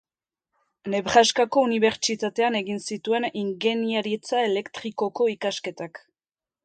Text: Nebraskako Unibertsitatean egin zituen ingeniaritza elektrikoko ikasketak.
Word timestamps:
Nebraskako 0.93 1.65
Unibertsitatean 1.65 2.57
egin 2.61 2.81
zituen 2.93 3.29
ingeniaritza 3.43 4.41
elektrikoko 4.47 5.29
ikasketak. 5.37 6.03